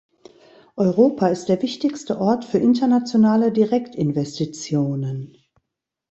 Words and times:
Europa 0.77 1.27
ist 1.27 1.45
der 1.47 1.61
wichtigste 1.61 2.19
Ort 2.19 2.43
für 2.43 2.57
internationale 2.57 3.51
Direktinvestitionen. 3.51 5.37